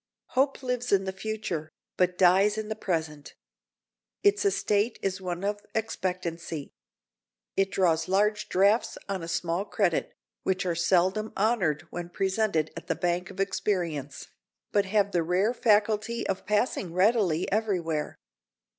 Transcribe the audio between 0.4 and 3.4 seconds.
lives in the future, but dies in the present.